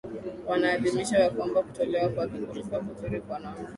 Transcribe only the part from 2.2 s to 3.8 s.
kulikuwa kuzuri kwa maana